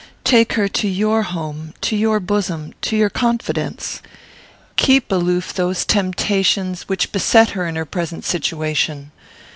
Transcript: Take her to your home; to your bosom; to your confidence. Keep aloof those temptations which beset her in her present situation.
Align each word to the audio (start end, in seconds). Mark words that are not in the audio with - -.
Take 0.23 0.53
her 0.53 0.67
to 0.67 0.87
your 0.87 1.21
home; 1.21 1.75
to 1.81 1.95
your 1.95 2.19
bosom; 2.19 2.73
to 2.81 2.97
your 2.97 3.11
confidence. 3.11 4.01
Keep 4.75 5.11
aloof 5.11 5.53
those 5.53 5.85
temptations 5.85 6.89
which 6.89 7.11
beset 7.11 7.51
her 7.51 7.67
in 7.67 7.75
her 7.75 7.85
present 7.85 8.25
situation. 8.25 9.11